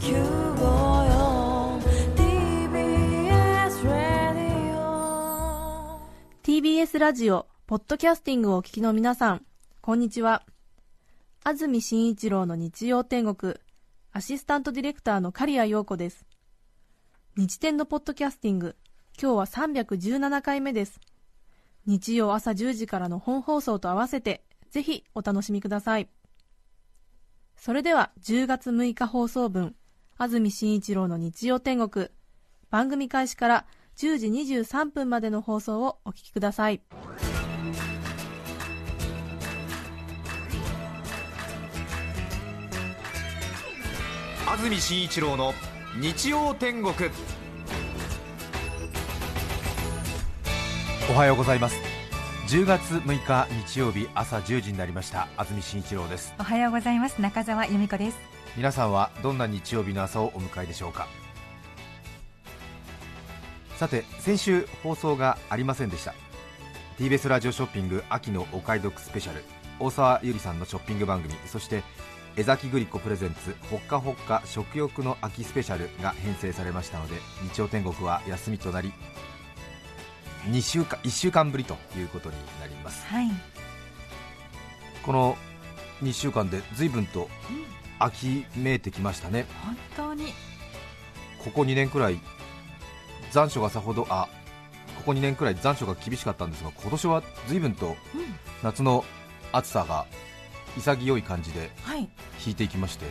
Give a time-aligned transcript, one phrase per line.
[0.00, 0.08] TBS
[3.84, 6.00] ラディオ
[6.42, 9.44] TBS ラジオ、ポッドキャスティングをお聞きの皆さん、
[9.82, 10.42] こんにちは。
[11.44, 13.56] 安住紳一郎の日曜天国、
[14.12, 16.24] アシスタントディレクターの刈谷陽子です。
[17.36, 18.76] 日天のポッドキャスティング、
[19.20, 20.98] 今日は317回目です。
[21.84, 26.08] 日曜朝10時からの本放送と合わせて、ぜひお楽しみください。
[27.54, 29.76] それでは10月6日放送分、
[30.22, 32.08] 安住紳一郎の日曜天国、
[32.68, 33.66] 番組開始から
[33.96, 36.82] 10時23分までの放送をお聞きください。
[44.46, 45.54] 安住紳一郎の
[45.98, 46.92] 日曜天国。
[51.10, 51.76] おはようございます。
[52.48, 55.28] 10月6日日曜日朝10時になりました。
[55.38, 56.34] 安住紳一郎です。
[56.38, 57.22] おはようございます。
[57.22, 61.06] 中澤由美子です皆さんはどんな日曜日の朝をお迎えでしょうか？
[63.76, 66.14] さて先週放送がありませんでした。
[66.98, 69.42] TBS ラジオショッピング秋のお買い得スペシャル
[69.78, 71.82] 大沢ゆりさんのショッピング番組そして
[72.36, 77.14] 江崎グリコプレゼンツほっかほっか食欲の秋スペシャルが編成されましたので
[77.54, 78.92] 日曜天国は休みとなり
[80.50, 83.06] 2週間1週間ぶりということになります。
[83.06, 83.30] はい。
[85.02, 85.38] この
[86.02, 87.30] 2週間で随分と
[88.00, 89.46] 秋めいてきましたね。
[89.64, 90.32] 本当に。
[91.44, 92.20] ここ2年くらい
[93.30, 94.28] 残暑がさほどあ
[94.96, 97.96] ここ2年くらい残暑が厳しかったんですが今年は随分と
[98.62, 99.04] 夏の
[99.52, 100.06] 暑さが
[100.76, 102.08] 潔い感じではい。
[102.44, 103.06] 引いていきまして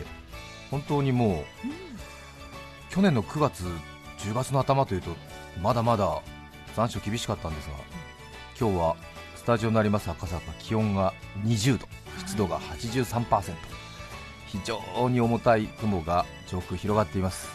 [0.70, 3.64] 本当にもう、去年の9月
[4.18, 5.10] 10月の頭というと
[5.60, 6.22] まだまだ
[6.76, 7.74] 残暑厳しかったんですが
[8.58, 8.96] 今日は
[9.34, 11.12] スタジオになります赤坂気温が
[11.44, 11.88] 20度
[12.18, 13.54] 湿度が83%
[14.52, 17.48] 非常に重たい雲が上空広がっています。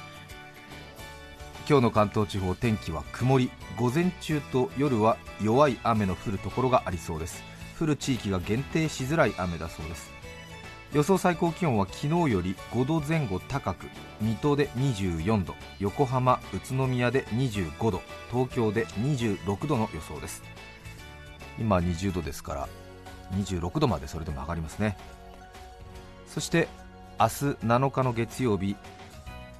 [1.67, 3.51] 今日の関東地方天気は曇り。
[3.77, 7.43] 午前中と夜は弱い雨の降るところがありそうです。
[7.77, 10.09] 降る地域が限定しづらい雨だそうです。
[10.93, 13.87] 予想最高気温は昨日より5度前後高く
[14.21, 20.41] 水戸で24度横浜宇都宮で25度東京で26度の予想です。
[21.59, 22.69] 今20度ですから
[23.33, 24.95] 26度までそれでも上がりますね。
[26.27, 26.69] そして
[27.19, 27.31] 明日
[27.65, 28.75] 7日の月曜日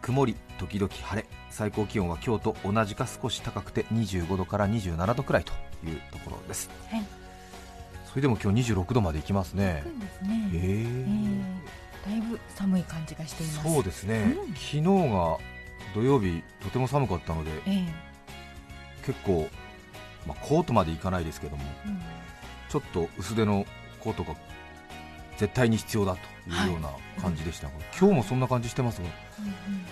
[0.02, 5.54] 曇り時々晴れ最高気温は今日と同じか少し高くて25度から27度くらいと
[5.88, 6.70] いうところです。
[6.90, 7.04] はい。
[8.06, 9.84] それでも今日26度まで行きますね。
[10.22, 10.50] すね。
[10.54, 10.60] へえ。
[10.60, 13.74] えーだいぶ寒い感じがしています。
[13.74, 14.54] そうですね、うん。
[14.54, 15.38] 昨日が
[15.96, 17.86] 土曜日とても寒かったのでええ。
[19.06, 19.50] 結構、
[20.28, 22.00] まあ、コートまでいかないですけどもうん。
[22.70, 23.66] ちょっと薄手の
[24.00, 24.36] コートが
[25.38, 26.20] 絶対に必要だと
[26.50, 26.90] いうような
[27.22, 27.68] 感じでした。
[27.68, 29.08] が、今日もそんな感じしてますが
[29.40, 29.86] うんうん。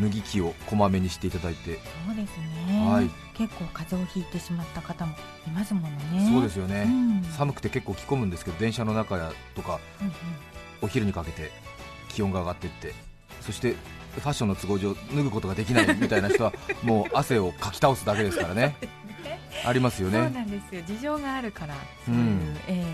[0.00, 3.10] 脱ぎ着をこまめにしていただいて、そうですね、はい。
[3.34, 5.14] 結構風邪をひいてしまった方も
[5.46, 6.30] いますものね。
[6.32, 7.22] そうですよね、うん。
[7.32, 10.14] 寒くて結構着込むんですけど電車の中やとかうんうん。
[10.82, 11.50] お昼にかけて
[12.08, 12.92] 気温が上がっていって
[13.40, 13.76] そして
[14.16, 16.52] ファッションの都合上脱ぐことができない みたいな人は
[16.82, 18.74] もう汗をかき倒すだけですからね。
[19.64, 20.82] ありますよそうねなんですよ。
[20.86, 21.74] 事情があるから
[22.04, 22.56] そういう、うん。
[22.66, 22.84] え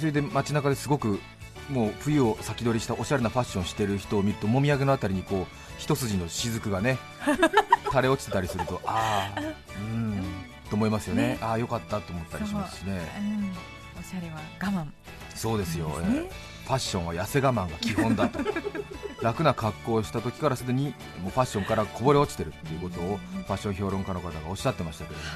[0.00, 1.20] それで街中ですごく
[1.68, 5.46] もう冬を先取りしたおしゃれなファッションしてる人を見るともみあげのあたりにこう
[5.78, 6.98] 一筋の雫がね
[7.90, 9.40] 垂れ落ちてたりするとああ
[9.78, 10.24] うん
[10.70, 11.22] と思いますよね。
[11.34, 11.38] ね。
[11.42, 13.00] ああよかったと思ったりしますしね。
[13.16, 14.86] えうん、おしゃれは我慢
[15.34, 16.30] そうですよ、ですねええ。
[16.64, 18.38] ファッションは痩せ我慢が基本だと。
[19.20, 25.30] 楽な格好をした時からすでにもうファッションからこぼれ落ちてるっていうことをファッション評論家の方がおっしゃってましたけれども。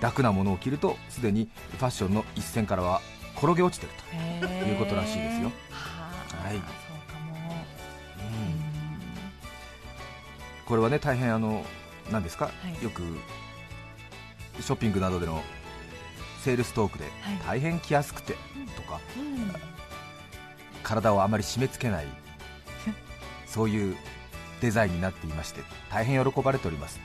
[0.00, 1.48] 楽なものを着るとすでに
[1.78, 3.00] ファッションの一線からは
[3.36, 3.92] 転げ落ちてる
[4.40, 5.52] とということらしいですよ。
[6.42, 6.60] はい。
[10.66, 11.64] これはね大変あの
[12.10, 12.82] 何ですか、はい。
[12.82, 13.02] よく
[14.60, 15.42] ショッピングなどでの
[16.42, 17.12] セールストークで、はい。
[17.46, 18.34] 大変着やすくて
[18.74, 19.52] とかうん。
[20.82, 22.06] 体をあまり締め付けない
[23.46, 23.96] そういう
[24.60, 27.00] デザインになっていまして大変喜ばれております。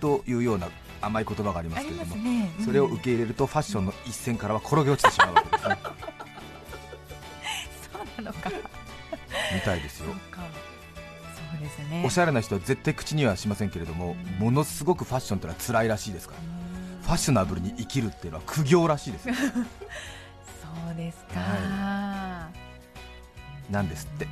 [0.00, 0.68] というような
[1.00, 2.64] 甘い言葉がありますけれども、ね、うん。
[2.64, 5.78] それを受け入れるとファッションの一線からは転げ落ちてしまうわけですね
[7.92, 8.50] そうなのか。
[9.54, 10.06] みたいですよ。
[10.06, 10.12] そ
[11.56, 12.02] うですね。
[12.04, 14.44] おしゃれな人は絶対口にはしませんけれども、うん。
[14.44, 16.40] ものすごくファッションってのは辛いらしいですから。
[16.40, 16.44] う
[17.00, 17.02] ん。
[17.02, 19.34] ファッショナブルに生きるっていうのは苦行らしいですよ。
[19.40, 22.48] そうですか、は
[23.70, 24.26] なんですって、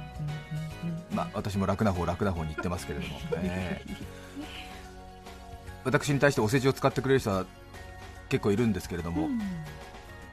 [1.11, 3.97] まあ、私も楽な方楽な方に言ってますけれども、え え
[5.87, 7.47] 私に対してお世辞を使ってくれる人は
[8.29, 9.39] 結構いるんですけれども、うん。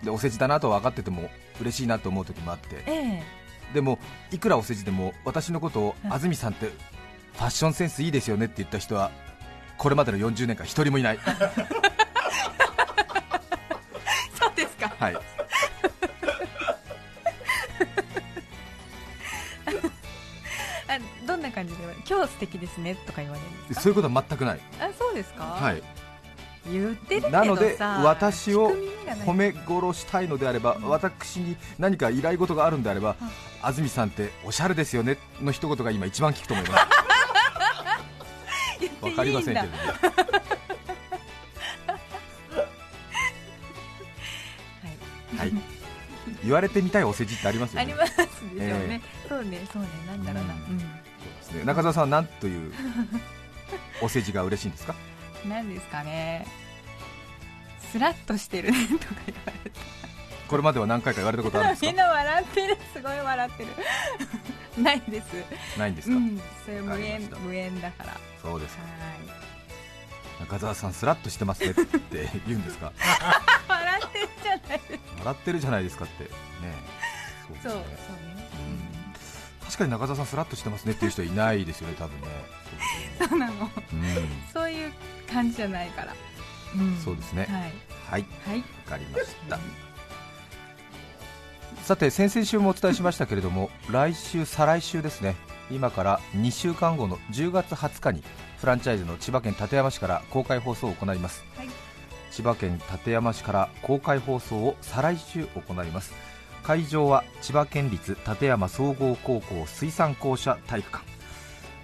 [0.03, 1.29] でお世辞だなと分かってても
[1.61, 3.23] 嬉しいなと思う時もあってええ。
[3.73, 3.99] でも
[4.31, 9.11] いくらお世辞でも私のことを安住さんってファッションセンスいいですよねって言った人は
[9.77, 11.19] これまでの40年間一人もいない。
[14.33, 14.93] そうですか。
[14.99, 15.32] はい
[21.43, 23.81] な感じで言われる今日素敵ですねとか言われるんですか？
[23.81, 25.83] そういうことは全くない、あそうですか、はい、
[26.71, 28.71] 言ってるけどさなので私を
[29.25, 33.15] 褒め殺したいのであれば私に何か依頼事があるんであれば
[33.61, 36.83] 安住さんっておしゃれですよねの一言が今一番聞くと思います。
[39.01, 39.93] わかりませんけれどもはい。
[45.39, 45.53] はい、
[46.43, 47.81] 言われてみたいお世辞ってありますよね。
[47.81, 49.87] ありますでしょうね、そうねそうね。
[50.07, 50.75] なんだろうな、ううん。
[50.75, 50.87] うです
[51.53, 52.73] ね中澤さんは何という
[54.01, 54.95] お世辞が嬉しいんですか？
[55.47, 56.45] なんですかね。
[57.91, 59.79] スラッとしてるねとか言われて。
[60.47, 62.77] これまでは何回か言われたことあるんですみかんな笑ってる。
[62.93, 63.69] すごい笑ってる。
[64.83, 65.25] ないです。
[65.77, 66.41] ないんですか、うん。
[66.65, 68.09] それ無縁無縁だから。
[68.13, 68.83] はそうですか。
[70.39, 70.41] い。
[70.41, 72.91] 中澤さんスラッとしてますねって言うんですか？
[73.67, 76.23] 笑ってるじゃないです笑ってるじゃないですかって。
[76.23, 76.29] ね。
[77.63, 77.87] そうそうそうね、
[79.73, 82.27] 確かに中澤さんスラッとしてますねっていう 人いないですよね多分ね。
[83.21, 83.53] うんそうなの。
[83.57, 84.19] そうですね
[84.53, 84.91] そういう
[85.31, 86.13] 感じじゃないから、
[86.75, 87.01] うん。
[87.03, 87.47] そうですね。
[87.49, 87.61] はい。
[87.61, 88.25] はい。
[88.47, 88.59] はい。
[88.59, 89.59] わかりました。
[91.83, 95.35] さて先々週もお伝えしましたけれども 来週再来週ですね。
[95.71, 98.23] 今から2週間後の10月20日に
[98.59, 101.69] フランチャイズの千葉県館山市から公開放送を行います、はい。
[102.29, 106.13] 千葉県館山市から公開放送を再来週行います
[106.63, 111.03] 会場は千葉県立館山総合高校水産校舎体育館。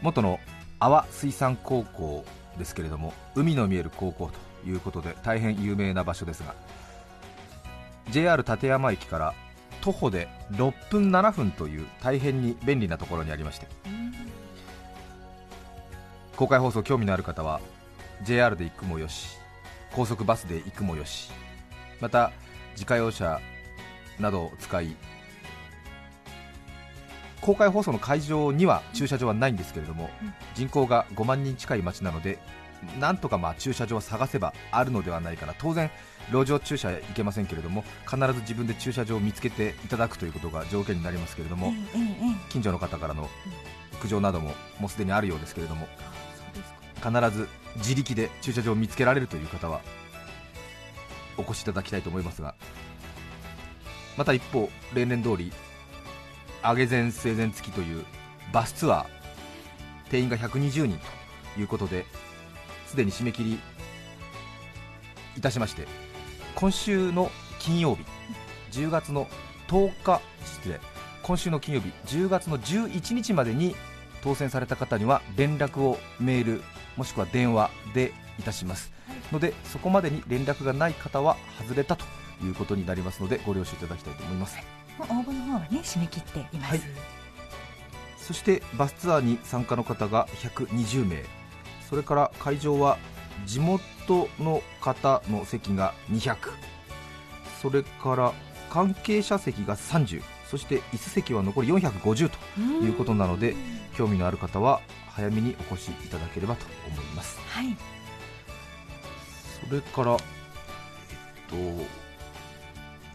[0.02, 0.40] 元の
[0.80, 2.24] 阿波水産高校
[2.58, 4.32] ですけれども海の見える高校
[4.64, 6.56] ということで大変有名な場所ですが
[8.10, 9.34] JR 館山駅から
[9.82, 13.68] 徒歩で6分7分という大変に便利なところにありまして
[16.36, 17.60] 公開放送興味のある方は
[18.24, 19.38] JR で行くもよし
[19.94, 21.32] 高速バスで行くもよし
[22.00, 22.32] また
[22.74, 23.42] 自家用車
[24.20, 24.96] などを使い
[27.42, 30.34] 公開放送の会場には駐車場はないんですけれども、うん。
[30.56, 32.38] 人口が5万人近い町なので
[33.00, 35.54] なんとかまあ駐車場を探せばあるのではないかな。
[35.58, 35.90] 当然
[36.32, 41.74] 路上駐車へ行けませんけれども必ず自分で駐車場を見つけていただくということが条件になりますけれども、
[42.50, 43.30] 近所の方からの
[44.00, 45.88] 苦情などももうすでにあるようですけれども
[46.96, 49.82] 必ず自力で駐車場を見つけられるという方は
[51.38, 52.56] お越しいただきたいと思いますが
[54.20, 55.50] また一方例年通り
[56.62, 58.04] 上げ前生前付きという
[58.52, 59.06] バスツアー
[60.12, 61.00] 定員が120人
[61.56, 62.06] ということで
[62.86, 63.60] すでに締め切り
[65.38, 65.88] いたしまして
[66.54, 68.04] 今週の金曜日
[68.72, 69.26] 10月の
[69.70, 70.82] 10日失礼
[71.24, 73.74] 今週の金曜日10月の11日までに
[74.22, 76.62] 当選された方には連絡をメール
[76.98, 78.92] もしくは電話でいたします。
[79.32, 82.04] のでそこまでに連絡がない方は外れたと
[82.44, 84.58] いうことになりますのでご了承いただきたいと思います。
[84.98, 86.82] もう応募の方はね締め切っています、はい
[88.18, 91.24] そしてバスツアーに参加の方が120名。
[91.90, 93.00] それから会場は
[93.48, 93.82] 地元
[94.40, 96.36] の方の席が200
[97.60, 98.34] それから
[98.70, 103.56] 関係者席が30そして椅子席は残り450ということなので
[103.96, 107.40] 興味のある方は早めにお越しいただければと思います。
[107.50, 107.76] はい。
[109.68, 110.20] それから、えっ
[111.50, 111.86] と、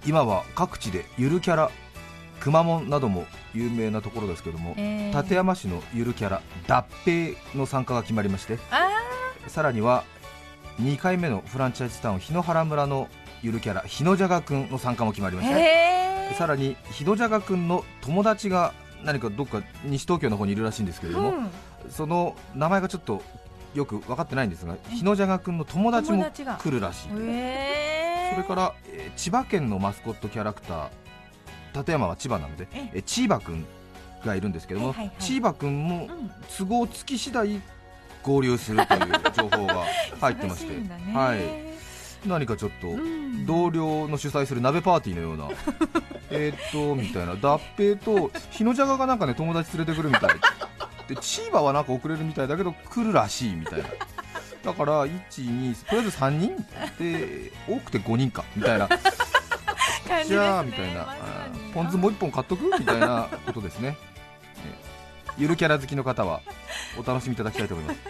[0.07, 1.71] 今は各地でゆるキャラ
[2.41, 5.13] くまモンなども有名なところですけども、えー。
[5.13, 8.89] 館山市のゆるキャラ脱平の参加が決まりましてあ
[9.47, 10.05] さらには
[10.81, 13.09] 2回目のフランチャイズタウン檜原村の
[13.43, 16.35] ゆるキャラ日野じゃがくんの参加も決まりまーしたへー。
[16.35, 21.51] さらに日野じゃがくんの友達が何かどっか西東京の方にいるらしいんですけれども、うん。
[21.91, 23.23] その名前がちょっと
[23.75, 27.94] よく分かってないんですが日野じゃがくんの友達も来るらしいとへー
[28.35, 30.89] それから、えー千葉県のマスコットキャラクター
[31.73, 32.99] 館山は千葉なので、ええ。
[32.99, 33.65] ーチーバくん
[34.25, 35.17] がいるんですけども、はいはいはい。
[35.21, 36.31] チーバくんもうん。
[36.59, 37.61] 都合つき次第
[38.23, 39.01] 合流するという
[39.37, 39.85] 情報が
[40.21, 40.73] 入ってまして、
[41.17, 43.47] はい、何かちょっとうん。
[43.47, 45.49] 同僚の主催する鍋パーティーのような
[46.31, 47.37] えーっとみたいな。
[47.37, 50.31] 脱平と日野じゃががなんかね友達連れてくるみたい。
[51.07, 53.89] でチーバはなんか遅れるみたいだけど来るらしいみたいな
[54.65, 56.57] だから1、2とりあえず3人？
[56.99, 58.45] で多くて5人か。
[58.57, 58.89] みたいな。
[58.89, 58.99] ね。
[60.27, 61.15] じゃあみたいな、
[61.75, 62.65] ポン酢もう1本買っとく？
[62.79, 63.97] みたいなことですね、
[64.57, 64.75] え
[65.37, 66.41] ゆるキャラ好きの方は
[66.99, 68.01] お楽しみいただきたいと思います。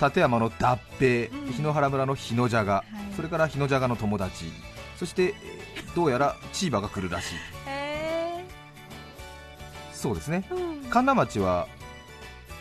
[0.00, 3.14] 館山の脱平うん檜原村の日野じゃが、い。
[3.14, 4.52] それから日野じゃがの友達。
[4.98, 5.34] そしてえー
[5.94, 7.34] どうやらチーバが来るらしい。
[7.66, 8.44] へ
[9.92, 10.46] そうですね。
[10.50, 10.58] うん。
[10.82, 11.68] 神奈町は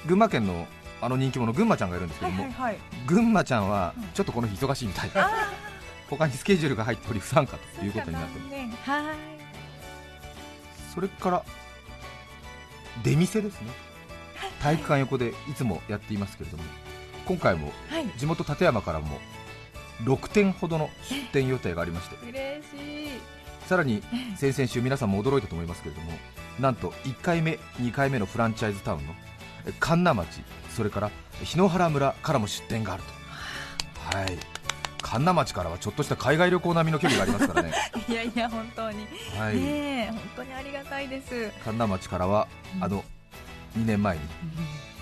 [0.06, 0.68] 群馬県の
[1.06, 2.78] あの人気者群馬ちゃんがいるんですけども、はいはいはい。
[3.06, 4.04] 群馬ちゃんはうん。
[4.14, 5.10] ちょっとこの日忙しいみたい。
[5.10, 5.20] で
[6.10, 8.46] 他にスケジュールが入っており不参加ということになってま
[10.86, 10.94] す。
[10.94, 11.44] それから
[13.04, 13.72] 出店ですね。
[14.62, 16.64] 体育館横でいつもやっていますけれども
[17.26, 18.08] 今回もはい。
[18.18, 19.20] 地元館山からも
[20.04, 23.22] 6点ほどの出店予定がありまして嬉しい。
[23.68, 24.04] さらに
[24.36, 26.12] 先々週皆さんも驚いたと思いますけれども
[26.60, 29.33] なんと1回目2回目のフランチャイズタウンのえ
[29.80, 30.44] 神奈町
[30.76, 31.12] それから
[31.44, 34.18] 檜原村からも出店があると。
[34.18, 34.38] はい。
[35.02, 37.74] 神奈町からはちょっとした海外旅行並みの距離がありますからね。
[38.08, 39.06] いやいや本当に、
[39.38, 39.56] はい。
[39.56, 41.52] ねえ本当にありがたいです。
[41.64, 42.84] 神奈町からはうん。
[42.84, 43.04] あの
[43.78, 44.22] 2年前に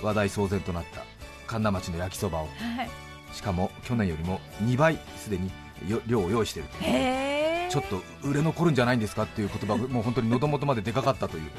[0.02, 1.02] 話題騒然となった
[1.48, 2.42] 神奈町の焼きそばを。
[2.42, 2.90] はい。
[3.34, 5.52] しかも去年よりも2倍すでに
[5.88, 7.72] よ量を用意しているという。
[7.72, 11.50] ちょっと売れ残るんじゃないんですかっていう言葉がもう本当に喉元まででかかったという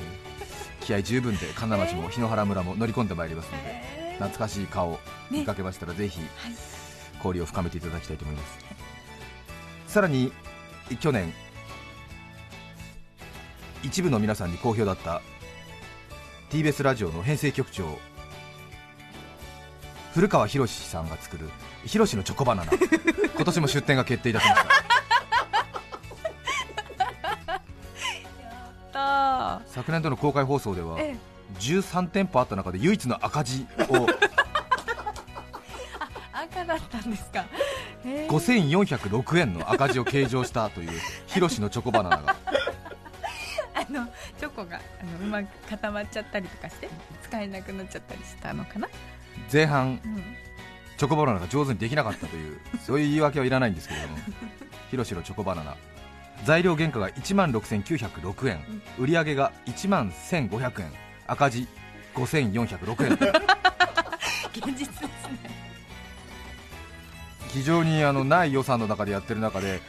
[0.82, 6.28] 気合十分で神奈町も檜原村も乗り込んでまいりますので懐かしい顔を見かけましたらぜひはい。
[7.16, 8.58] 交流を深めていただきたいと思います。
[9.86, 10.32] さらに
[11.00, 11.32] 去年
[13.82, 15.22] 一部の皆さんに好評だった
[16.50, 17.98] TBS ラジオの編成局長
[20.14, 21.48] 古川博さんが作る
[21.86, 22.72] 「ひろしのチョコバナナ」
[23.34, 24.81] 今年も出店が決定いたしました
[29.72, 31.32] 昨年度の公開放送ではええ。
[31.58, 34.06] 13店舗あった中で唯一の赤字を。
[36.32, 37.40] 赤だったんですか。
[37.40, 37.46] へ
[38.04, 38.28] え。
[38.28, 40.90] 5406円の赤字を計上したという
[41.26, 42.36] ひろしのチョコバナナが。
[43.74, 44.06] あの
[44.38, 46.90] チョコがあのうまく固まっちゃったりとかして
[47.22, 48.86] 使えなくなっちゃったりしたのかな、
[49.50, 50.22] 前半うん、
[50.98, 54.18] チョコバナナが上手にできなかったというそういう言い訳はいらないんですけれども
[54.90, 55.76] ひろしのチョコバナナ
[56.44, 58.82] 材料原価が1万6906円。
[58.98, 60.92] 売上が1万1500円。
[61.26, 61.68] 赤字
[62.14, 63.12] 5406円。
[64.54, 65.62] 現実ですね。
[67.52, 69.80] 非常にあのない予算の中でやってる中で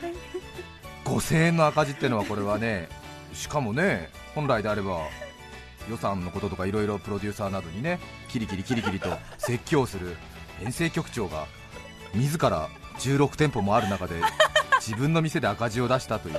[1.06, 2.90] 5000円の赤字っていうのはこれはね
[3.34, 5.08] しかもね本来であれば
[5.90, 10.18] 予算のこととかいろいろプロデューサーなどにねキリキリキリキリと説教する
[10.60, 11.48] 編成局長が
[12.14, 12.70] 自ら
[13.00, 14.16] 16店舗もある中で
[14.86, 16.36] 自分の店で赤字を出したという。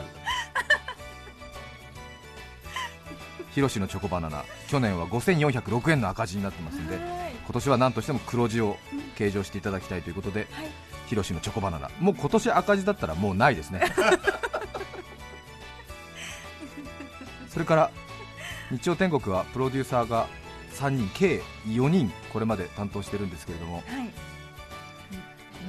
[3.54, 4.44] ヒロシのチョコバナナ。
[4.68, 7.04] 去年は5406円の赤字になってますんではい。
[7.44, 8.76] 今年は何としても黒字を
[9.16, 10.66] 計上していただきたいということで、はい。
[11.06, 11.88] ヒロシのチョコバナナ。
[12.00, 13.80] もう今年赤字だったらもうないですね。
[17.48, 17.90] それから
[18.70, 20.26] 日曜天国はプロデューサーが
[20.74, 23.84] 3人計4人これまで担当してるんですけれどもはい。
[23.84, 24.10] 延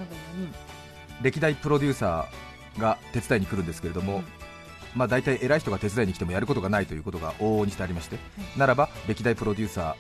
[0.10, 0.53] べ4人。
[1.22, 4.25] 歴代プロデューサーが手伝いに来るんですけれども、うん。
[4.96, 8.17] まあ、大体偉い人が手伝いに来てもやることがないということが往々にしてありまして、
[8.58, 9.96] ならば歴代プロデューサ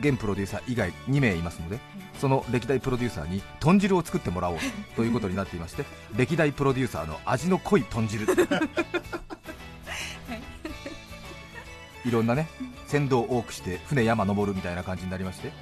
[0.00, 1.78] ー現プロデューサー以外2名いますので、
[2.18, 4.56] その歴代プロデューサーに豚汁を作ってもらおう
[4.96, 5.84] ということになっていまして
[6.16, 8.26] 歴代プロデューサーの味の濃い豚汁。
[12.04, 12.10] い。
[12.10, 12.48] ろんなね
[12.86, 15.52] 船頭を多くして船山登るみたいな感じになりまして、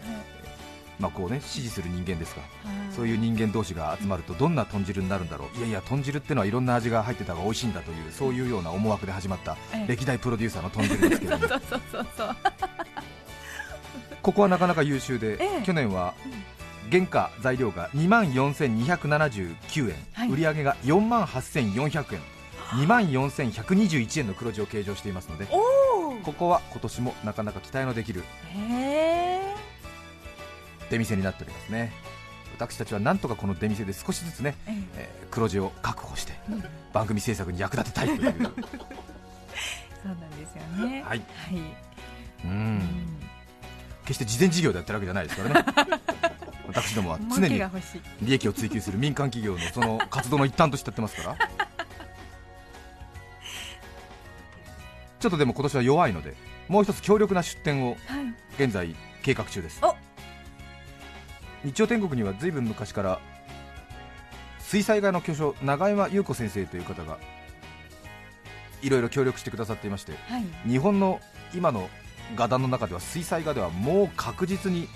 [0.98, 5.58] まあこうね指示する人間ですからそういう人間同士が集まるとどんな豚汁になるんだろう。
[5.58, 9.86] いやいや豚汁ってのはいろんな味が入ってた方が美味しいんだというそういうような思惑で始まったええ。
[9.88, 11.48] 歴代プロデューサーの豚汁ですけれど
[14.22, 15.64] ここはなかなか優秀で、ええ。
[15.64, 16.14] 去年は
[16.90, 20.30] 原価材料が2万4279円、はい。
[20.30, 22.20] 売上が4万8400円。
[22.68, 28.22] 2万4121円の黒字を計上していますのでここは今年もなかなか期待のできる
[30.90, 31.92] 出店になっておりますね。
[32.56, 34.74] 私たちはなんとかこの出店で少しずつね、ええ。
[34.96, 36.64] えー黒字を確保してうん。
[36.92, 38.32] 番組制作に役立てたいという。
[38.32, 41.02] そうなんですよね。
[41.02, 41.18] はい。
[41.18, 41.58] はい、
[42.44, 42.78] ううん。
[42.78, 43.18] ん
[44.06, 45.54] 決して事前事業でやってるわけじゃないですから
[45.86, 46.00] ね。
[46.66, 47.62] 私どもは常に
[48.22, 51.36] 利益を追求する民間企業のその活動の一端としてやってますから。
[55.20, 56.34] ちょっとでも今年は弱いので
[56.68, 58.24] もう一つ強力な出店をはい。
[58.64, 59.80] 現在計画中です。
[59.84, 59.94] お
[61.64, 63.20] 日曜天国には随分昔から
[64.60, 67.18] 水彩画の巨匠永山優子先生という方が
[68.82, 70.68] いろいろ協力してくださっていましてはい。
[70.68, 71.20] 日本の
[71.54, 71.88] 今の
[72.36, 74.88] 画壇の中では水彩画ではもう確実に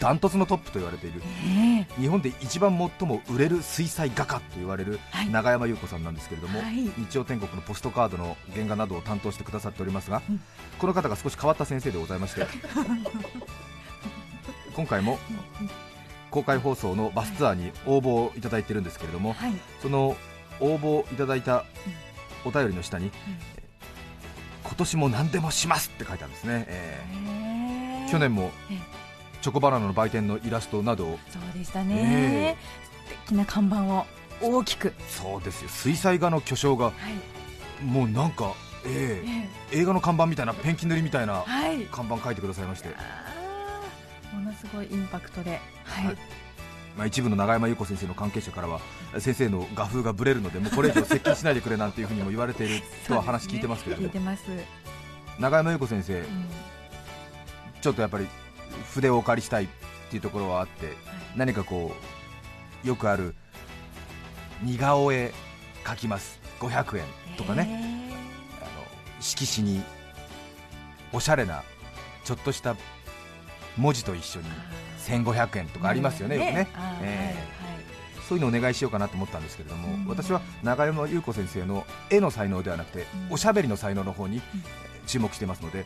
[0.00, 2.00] ダントツのトップと言われているええ。
[2.00, 5.30] 日本で一番最も売れる水彩画家と言われるはい。
[5.30, 6.74] 永山優子さんなんですけれども、はい。
[6.98, 10.40] 日曜天国のポストカードの原画などを担当してくださっておりますが、うん。
[10.78, 12.44] この方が少し変わった先生でございまして
[14.74, 15.18] 今回も
[16.30, 19.52] 公開放送のバスツアーに応募をいただいてるんですけれども、はい。
[19.78, 20.16] そその
[20.60, 21.64] 応募いただいた
[22.44, 23.14] お便りの下に、今
[24.64, 28.08] 今年も何でもしますって書いてあるんですね、えへー。
[28.08, 28.78] ー去年もええ。
[29.40, 32.56] チョコバナナの売店のイラストなどをそうでしたね、
[33.06, 34.06] 素敵な看板を
[34.40, 35.68] 大きく、そうですよ。
[35.68, 37.84] 水彩画の巨匠がはい。
[37.84, 38.52] もうなんか、
[38.86, 43.43] ええー映画の看板みたいなペンキ塗りみたいなえはい、看板書いてくださいまして、あー
[44.34, 46.06] ものすごいインパクトで、はい。
[46.06, 46.16] はい。
[46.96, 48.80] まあ、一部の永山優子先生の関係者からは
[49.18, 54.44] 先生の画風がぶれるのでもうこれ以上接近しないでくれなんていうふうにも言われている とは話聞いてますけれども、聞いてます、
[55.40, 56.24] 永山優子先生うん。
[57.80, 58.28] ちょっとやっぱり
[58.92, 59.68] 筆をお借りしたいっ
[60.08, 60.92] ていうところはあって
[61.34, 61.96] 何かこ
[62.84, 63.34] うよくある
[64.62, 65.32] 似顔絵
[65.84, 66.40] 描きます。
[66.60, 67.04] 500円
[67.36, 68.14] とかね、ね
[68.60, 68.70] あの
[69.20, 69.82] 色紙に
[71.12, 71.62] おしゃれな
[72.24, 72.76] ちょっとした
[73.76, 74.46] 文字と一緒に。
[75.04, 76.66] 1500円とかありますよね、よくね、
[77.02, 77.34] え
[78.26, 80.06] そういうのお願いしようかなと思ったんですけれども、うん。
[80.06, 83.34] 私は永山優子先生の絵の才能ではなくて、うん。
[83.34, 84.40] おしゃべりの才能の方に
[85.06, 85.84] 注目していますので、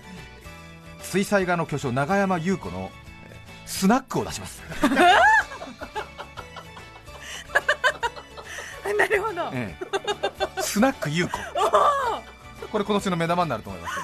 [1.02, 2.92] 水彩画の巨匠永山優子の
[3.28, 4.86] えースナックを出します、は
[8.90, 9.76] いなるほど、え
[10.56, 10.62] え。
[10.62, 11.32] スナック優子。
[12.70, 13.94] これ今年の目玉になると思います、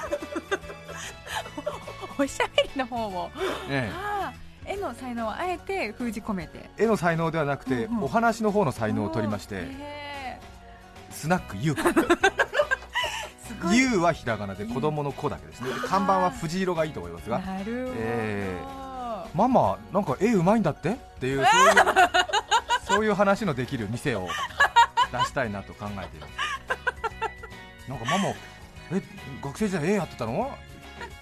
[2.17, 3.29] おしゃべりの方を、
[3.69, 6.69] えあー絵の才能をあえて封じ込めて。
[6.77, 8.03] え絵の才能ではなくて、うんうん。
[8.05, 10.39] お話の方の才能を取りまして、へ
[11.11, 11.93] スナック優子ー
[13.47, 13.77] すごい。
[13.77, 15.69] 優はひらがなで子供の子だけですね。
[15.71, 17.39] で看板は藤色がいいと思いますが。
[17.39, 18.59] なるほど、え
[19.35, 20.89] ママなんか絵うまいんだって？
[20.91, 22.09] っていうそういう
[22.87, 24.27] そういう話のできる店を
[25.11, 26.31] 出したいなと考えています。
[27.89, 28.29] なんかママ
[28.93, 29.01] え
[29.43, 30.51] 学生時代絵やってたの？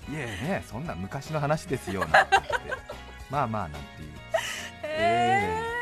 [0.10, 2.18] いえねそんな昔の話ですよなんて
[3.30, 4.10] まあまあなんていう。
[4.84, 5.74] え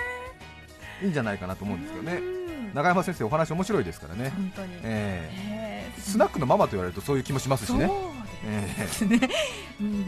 [1.01, 2.17] いいんじゃないかなと思うんですけどね。
[2.17, 2.73] うん。
[2.73, 6.01] 永山先生お話面白いですからね、本当に、ええー。
[6.01, 7.87] スナックのママと言われるとそういう気もしますしね。
[7.87, 7.97] そう
[8.45, 9.19] えですね、
[9.81, 10.01] うん。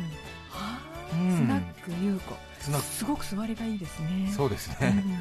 [0.50, 0.80] はあ。
[1.14, 1.38] うん。
[1.38, 2.36] スナック優子。
[2.82, 4.32] すごく座りがいいですね。
[4.34, 5.20] そうですうね、ん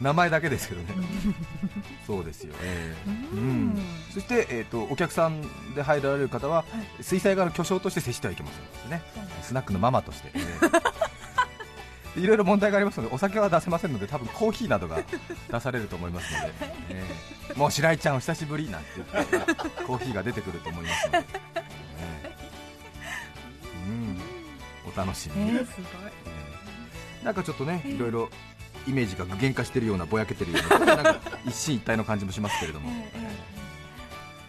[0.00, 0.88] 名前だけですけどね。
[2.06, 3.68] そうですよ、えーううん。
[3.70, 5.42] んそして、えー、とお客さん
[5.74, 6.64] で入られる方は、
[7.00, 8.50] 水彩画の巨匠として接してはいけま
[8.82, 9.02] せんね。
[9.42, 10.38] スナックのママとして、え
[12.18, 15.02] ーいろいろ問題がありますのでお酒は出せませんので多分コーヒーなどが
[15.50, 16.52] 出されると思いますので、
[16.90, 19.54] えーもう白井ちゃんお久しぶりなんて言って
[19.84, 21.24] コーヒーが出てくると思いますので、
[21.98, 23.88] えー。
[23.88, 24.20] うん、
[24.92, 25.66] お楽しみに、えー
[27.24, 28.28] なんかちょっとねいろいろ
[28.86, 33.34] イメージが具現化してるようなぼやけてるような なんか一進一退の感じもしますけれども、ええ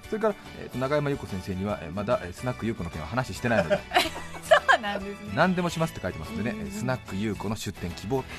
[0.09, 3.79] それから、えーと永山優子先生には、えーまだ、えースナック優子の件は話してないので。
[4.47, 5.31] そうなんですね。
[5.33, 8.23] 何でもしますって書いてますんでね、えースナック優子の出店希望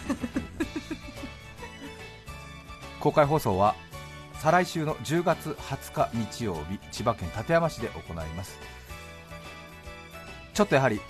[3.00, 3.74] 公開放送は
[4.34, 8.58] 再来週の10月20日日曜日千葉県館山市で行います。
[10.54, 11.00] ちょっとやはり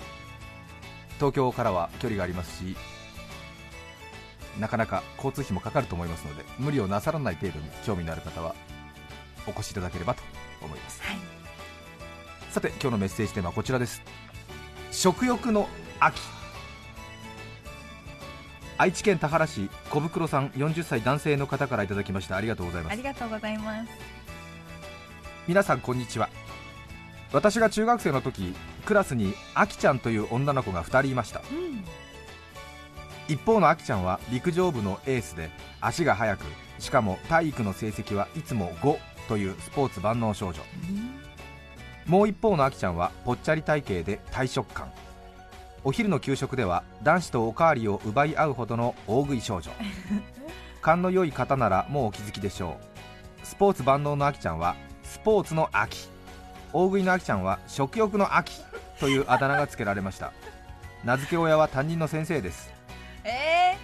[1.16, 2.76] 東京からは距離がありますし
[4.60, 8.54] なかなか交通費もかかると思いますので無理をなさらない程度に興味のある方は
[9.46, 10.22] お越しいただければと
[10.62, 11.00] 思います。
[11.02, 11.16] はい。
[12.50, 14.02] さて今日のメッセージテーマはこちらです。
[14.90, 15.68] 食欲の
[16.00, 16.20] 秋。
[18.78, 22.36] 愛知県田原市小袋さん40歳男性の方からいただきました。
[22.36, 22.92] ありがとうございます。
[22.92, 23.90] ありがとうございます。
[25.46, 26.28] 皆さんこんにちは。
[27.32, 31.42] 私が中学生の時クラスにあきちゃんという女の子が2人いました。
[31.50, 31.84] うん
[33.28, 36.44] 一方のあきちゃんは陸上部のエースで足が速く
[36.78, 40.60] しかも体育の成績はいつも5というスポーツ万能少女。
[42.06, 44.92] もう一方のあきちゃんはぽっちゃり体型で大食感
[45.82, 49.70] お昼の給食では男子とおかわりを奪い合うほどの大食い少女。
[50.82, 52.76] 勘の良い方ならもうお気づきでしょ
[53.42, 53.46] う。
[53.46, 56.08] スポーツ万能のあきちゃんはスポーツの秋。
[56.72, 58.60] 大食いのあきちゃんは食欲の秋
[59.00, 60.32] というあだ名が付けられました。
[61.04, 62.75] 名付け親は担任の先生です。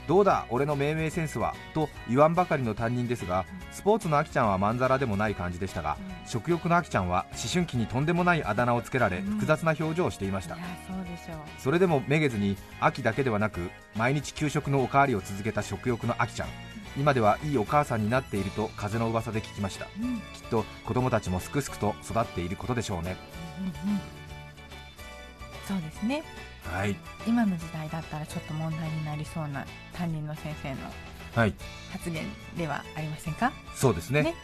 [0.06, 9.24] どうだ俺の命名センスはと言わんばかりの担任ですがスポーツのあきちゃんはまんざらでもない感じでしたが食欲のあきちゃんは思春期にとんでもないあだ名をつけられうん。
[9.34, 10.56] 複雑な表情をしていました。
[10.56, 11.36] そうでしょう。
[11.58, 16.48] それでもめげずに秋だけではなく毎日給食のおかわりを続けた食欲のあきちゃん。
[16.96, 19.86] 今ではいいお母さんになっていると風の噂で聞きました。
[20.00, 20.08] うん。
[20.08, 23.16] うんきっと子供たちもすくすくと育っていることでしょうね。
[23.60, 24.00] うん。
[25.66, 26.22] そうですね
[26.64, 26.96] はい。
[27.27, 30.77] 今の時代だったらちょっと問題になりそうな担任の先生の
[31.35, 31.55] はい。
[31.90, 32.25] 発言
[32.57, 33.53] ではありませんか？
[33.75, 34.22] そうですね。
[34.22, 34.35] ね。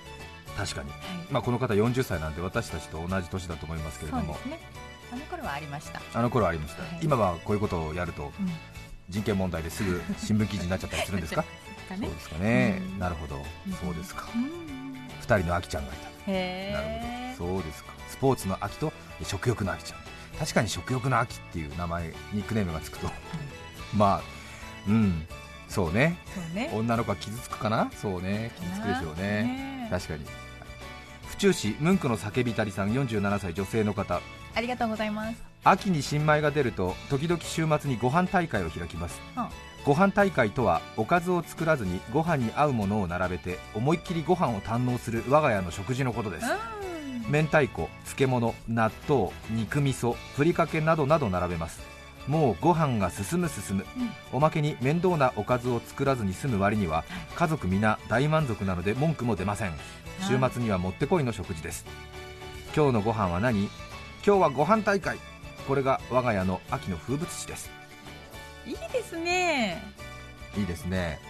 [0.57, 0.98] 確かに、はい。
[1.31, 4.24] まあ、この方40歳なんで私たちと同じ年だと思いますけれども。
[4.24, 4.61] そうですね。
[5.12, 6.00] あの頃はありました。
[6.14, 6.98] あの頃はありました、はい。
[7.02, 8.48] 今はこういうことをやるとうん。
[9.09, 11.42] 人権問題ですぐ新聞記事になっちゃったりするんですか？
[11.42, 11.48] か
[11.88, 12.98] そうねですかね、うん。
[12.98, 13.72] なるほど、うん。
[13.72, 14.26] そうですか。
[14.35, 14.44] うん。
[15.22, 16.09] 2人のあきちゃんがいた。
[16.09, 17.92] へえそうですか。
[18.09, 20.00] スポーツの秋と食欲の秋ちゃん
[20.38, 23.11] 確かに食欲の秋っていう名前ニックネームがつくと。
[23.96, 24.22] まあ
[24.88, 25.27] うん。
[25.68, 26.18] そうね。
[26.35, 26.70] そうね。
[26.72, 27.90] 女の子は傷つくかな？
[27.94, 28.53] そうね。
[28.59, 29.22] 傷つくでしょうね。
[29.42, 29.88] ね。
[29.90, 30.24] 確かに。
[31.27, 34.20] 府中市ムンクの叫びたりさん47歳女性の方。
[34.55, 35.42] ありがとうございます。
[35.64, 39.48] 秋に新米が出ると時々週末にご飯大会を開きます、うん
[39.85, 46.46] ご飯大会とはおかずを作らずにご飯に合うものを並べて思いっきりご飯を堪能する我が家の食事のことです。
[46.46, 46.77] うん
[47.28, 51.80] 明太子漬物納豆肉味噌ふりかけなどなど並べます。
[52.26, 53.86] もうご飯が進む進む、
[54.32, 57.04] おまけに面倒なおかずを作らずに済む割には
[57.36, 59.72] 家族皆大満足なので文句も出ません。
[60.20, 61.86] 週末にはもってこいの食事です。
[62.76, 63.64] 今日のご飯は何？
[64.26, 65.18] 今日はご飯大会。
[65.66, 67.70] これが我が家の秋の風物詩です。
[68.66, 69.82] いいですね。
[70.56, 71.20] いいですね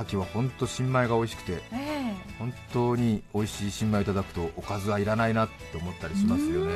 [0.00, 2.14] 秋は本当新米が美味しくてええ。
[2.38, 6.72] 本当に美味しい新米をいただくとおかずはいらないなって思ったりしますよね。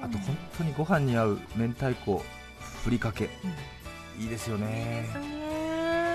[0.00, 2.22] あと本当にご飯に合う明太子
[2.84, 3.30] ふりかけ、
[4.20, 5.08] いいですよね。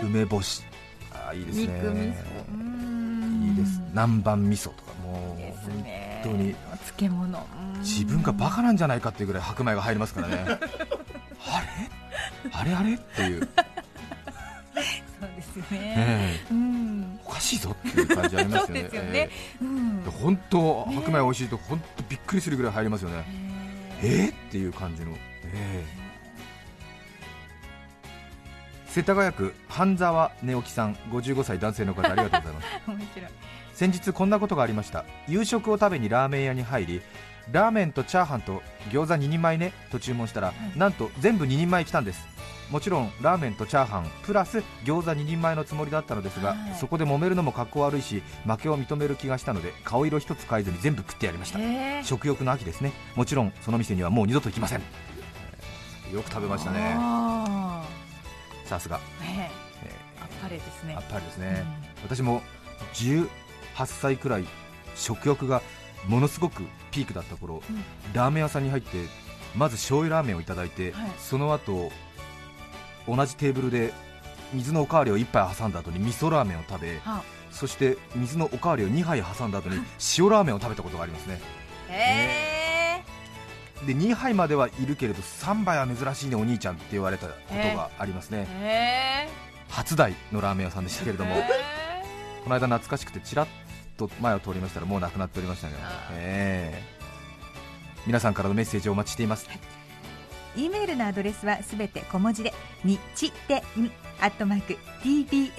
[0.03, 0.63] 梅干し。
[1.11, 1.63] あーいいですね。
[3.47, 3.81] いいです。
[3.89, 5.83] 南蛮味噌とかもう本
[6.23, 6.55] 当に。
[6.97, 7.47] 漬物。
[7.73, 7.79] うん。
[7.81, 10.45] 自分がバカなんじゃないかっていうぐらい白米が入りますからね。
[10.45, 10.57] あれ？
[12.53, 12.73] あれ？
[12.75, 12.93] あれ？
[12.93, 13.49] っていう
[15.53, 15.79] ですよね。
[15.79, 16.53] ねえ。
[16.53, 17.19] うん。
[17.25, 18.81] おかしいぞっていう感じありますよね。
[18.93, 19.29] よね。
[19.61, 20.03] うん。
[20.05, 23.25] ええ本当白米美味しいと本当びっくりするぐらい入りますよね。
[24.01, 24.25] へえ。
[24.25, 25.15] ーっていう感じの、え
[25.55, 25.83] え。
[28.87, 32.67] 世田谷区半沢寝起きさん55歳男性の方ありがとうございます。
[32.87, 33.31] ー 面白い。
[33.73, 35.05] 先日こんなことがありました。
[35.27, 37.01] 夕食を食べにラーメン屋に入り
[37.51, 40.77] ラーメンとチャーハンと餃子2人前ねと注文したら、い。
[40.77, 42.27] なんと全部2人前来たんです
[42.69, 46.75] もちろんラーメンとチャーハンプラス餃子2人前のつもりだったのですが、はい。
[46.79, 51.59] そこで揉めるのも格好悪いし負けを認める気がしたので顔色一つ変えずに全部食ってやりました。
[52.03, 52.91] 食欲の秋ですね。
[53.15, 54.79] もちろんその店にはもう二度と行きません。
[54.79, 55.09] えー
[56.13, 56.95] よく食べましたね。
[56.97, 57.85] あ
[58.65, 59.49] さすが、え。
[60.19, 60.95] あっぱれですね。
[60.95, 61.63] ーあっぱれですね、
[62.03, 62.41] 私も
[62.95, 63.27] 18
[63.85, 64.45] 歳くらい
[64.95, 65.61] 食欲が
[66.07, 67.83] ものすごくピークだった頃、うん。
[68.13, 69.05] ラーメン屋さんに入って
[69.55, 71.11] まず醤油ラーメンをいただいて、はい。
[71.19, 71.91] その後
[73.07, 73.93] 同じテーブルで
[74.53, 79.75] 水のおかわりを1杯挟んだ後に味噌ラーメンを食べはそして水のおかわりを2杯挟んだ後に
[80.17, 81.39] 塩ラーメンを食べたことがありますね。
[81.89, 83.03] へ
[83.85, 89.29] で2杯まではいるけれど3杯は珍しいねお兄ちゃんって言われたことがありますね。
[89.69, 91.35] 初台のラーメン屋さんでしたけれども
[92.43, 93.47] この間懐かしくてちらっ
[93.97, 96.13] と前を通りましたらもうなくなっておりましたが、あー。
[96.13, 96.99] ええ
[98.07, 99.47] 皆さんからのメッセージをお待ちしています
[100.55, 102.99] E メールのアドレスはすべて小文字で日
[103.47, 105.49] 天アットマーク tbs.co.jp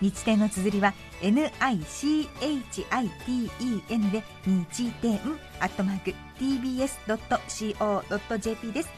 [0.00, 1.70] 日天の綴りは NICHITEN
[4.10, 5.20] で日天
[5.60, 7.52] アットマーク tbs.co.jp
[8.72, 8.88] です。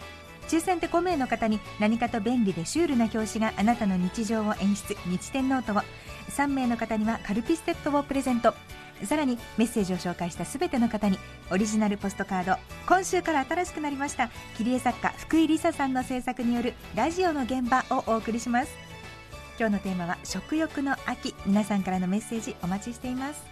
[0.49, 4.97] 抽選で5名の方に何かと便利でシュールな表紙があなたの日常を演出。
[5.07, 5.83] 日天ノートを。
[6.31, 8.55] 3名の方にはカルピスセットをプレゼント。
[9.07, 11.19] さらにメッセージを紹介したすべての方に
[11.51, 12.57] オリジナルポストカード
[12.87, 18.89] 今週から新しくなりました切り絵作家福井梨沙さんの制作によるラジオの現場をお送りします。
[19.59, 23.45] 今日のテーマは食欲の秋皆さんからのメッセージお待ちしています。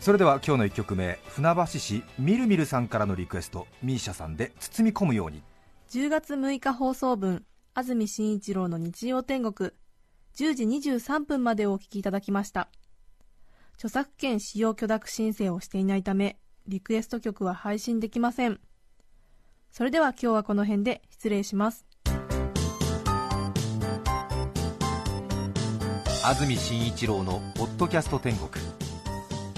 [0.00, 5.42] それでは今日の1曲目船橋市みるみるさんからのリクエスト misia さんで包み込むように。
[5.90, 9.70] 10月6日放送分安住紳一郎の日曜天国。
[10.36, 12.68] 10時23分までお聞きいただきました
[13.76, 18.60] 著作権使用許諾申請をしていないためリクエスト曲は配信できません。
[19.70, 21.84] それでは今日はこの辺で失礼します。
[26.24, 28.48] 安住紳一郎のポッドキャスト天国。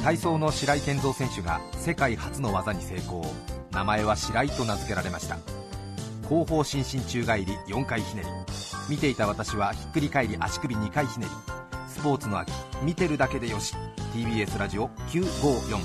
[0.02, 3.24] 体操の白井健三選手が世界初の技に成功。
[3.70, 5.38] 名前は白井と名付けられました。
[6.29, 8.29] 後方伸身宙返り4回ひねり。
[8.88, 11.56] 見ていた私はひっくり返り足首2回ひねり。
[11.97, 13.75] スポーツの秋見てるだけでよし。
[14.15, 15.79] TBS ラジオ954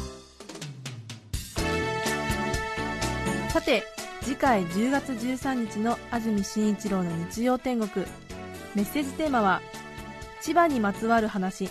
[3.50, 3.84] さて
[4.21, 8.06] 次回10月13日の安住紳一郎の日曜天国。
[8.76, 9.62] メッセージテーマは
[10.41, 11.69] 千葉にまつわる話。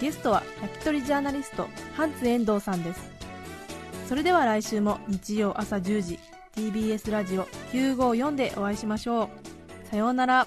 [0.00, 3.00] ゲストは焼き鳥ジャーナリストハンツ遠藤さんです。
[4.08, 6.20] それでは来週も日曜朝10時
[6.54, 9.28] TBS ラジオ954でお会いしましょう。
[9.90, 10.46] さようなら。